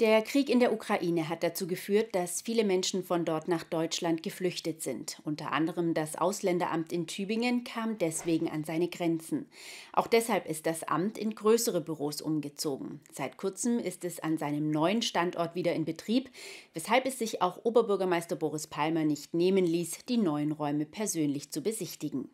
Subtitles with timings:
[0.00, 4.22] Der Krieg in der Ukraine hat dazu geführt, dass viele Menschen von dort nach Deutschland
[4.22, 5.20] geflüchtet sind.
[5.24, 9.46] Unter anderem das Ausländeramt in Tübingen kam deswegen an seine Grenzen.
[9.92, 13.00] Auch deshalb ist das Amt in größere Büros umgezogen.
[13.12, 16.30] Seit kurzem ist es an seinem neuen Standort wieder in Betrieb,
[16.74, 21.60] weshalb es sich auch Oberbürgermeister Boris Palmer nicht nehmen ließ, die neuen Räume persönlich zu
[21.60, 22.30] besichtigen.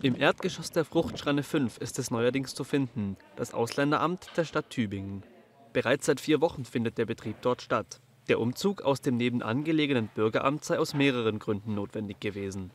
[0.00, 5.22] Im Erdgeschoss der Fruchtschreine 5 ist es neuerdings zu finden, das Ausländeramt der Stadt Tübingen.
[5.78, 8.00] Bereits seit vier Wochen findet der Betrieb dort statt.
[8.28, 12.72] Der Umzug aus dem nebenan gelegenen Bürgeramt sei aus mehreren Gründen notwendig gewesen.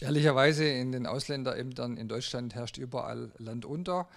[0.00, 4.08] Ehrlicherweise in den Ausländerämtern in Deutschland herrscht überall Land unter,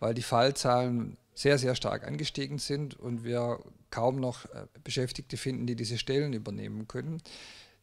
[0.00, 5.68] weil die Fallzahlen sehr, sehr stark angestiegen sind und wir kaum noch äh, Beschäftigte finden,
[5.68, 7.22] die diese Stellen übernehmen können.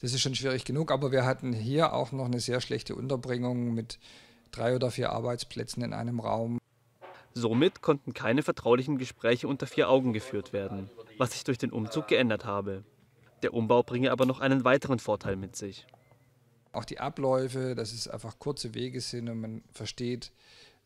[0.01, 3.73] Das ist schon schwierig genug, aber wir hatten hier auch noch eine sehr schlechte Unterbringung
[3.73, 3.99] mit
[4.51, 6.59] drei oder vier Arbeitsplätzen in einem Raum.
[7.39, 12.07] Somit konnten keine vertraulichen Gespräche unter vier Augen geführt werden, was sich durch den Umzug
[12.07, 12.83] geändert habe.
[13.43, 15.85] Der Umbau bringe aber noch einen weiteren Vorteil mit sich.
[16.71, 20.31] Auch die Abläufe, dass es einfach kurze Wege sind und man versteht,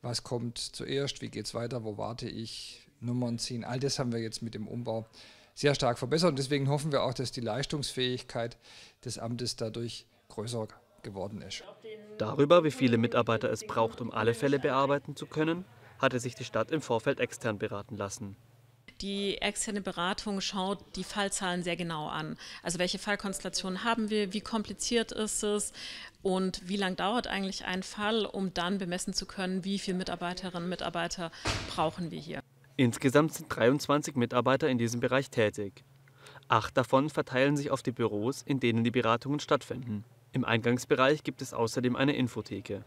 [0.01, 3.63] was kommt zuerst, wie geht es weiter, wo warte ich, Nummern ziehen.
[3.63, 5.07] All das haben wir jetzt mit dem Umbau
[5.55, 8.57] sehr stark verbessert und deswegen hoffen wir auch, dass die Leistungsfähigkeit
[9.05, 10.67] des Amtes dadurch größer
[11.01, 11.63] geworden ist.
[12.17, 15.63] Darüber, wie viele Mitarbeiter es braucht, um alle Fälle bearbeiten zu können,
[16.01, 18.35] hatte sich die Stadt im Vorfeld extern beraten lassen.
[19.01, 22.37] Die externe Beratung schaut die Fallzahlen sehr genau an.
[22.61, 25.73] Also welche Fallkonstellationen haben wir, wie kompliziert ist es
[26.21, 30.63] und wie lange dauert eigentlich ein Fall, um dann bemessen zu können, wie viele Mitarbeiterinnen
[30.63, 31.31] und Mitarbeiter
[31.73, 32.41] brauchen wir hier.
[32.77, 35.83] Insgesamt sind 23 Mitarbeiter in diesem Bereich tätig.
[36.47, 40.03] Acht davon verteilen sich auf die Büros, in denen die Beratungen stattfinden.
[40.31, 42.83] Im Eingangsbereich gibt es außerdem eine Infotheke.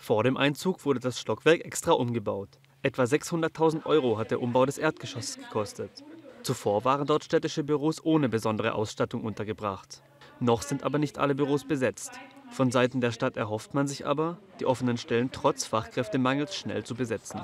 [0.00, 2.48] Vor dem Einzug wurde das Stockwerk extra umgebaut.
[2.82, 6.02] Etwa 600.000 Euro hat der Umbau des Erdgeschosses gekostet.
[6.42, 10.02] Zuvor waren dort städtische Büros ohne besondere Ausstattung untergebracht.
[10.40, 12.12] Noch sind aber nicht alle Büros besetzt.
[12.50, 16.94] Von Seiten der Stadt erhofft man sich aber, die offenen Stellen trotz Fachkräftemangels schnell zu
[16.94, 17.42] besetzen.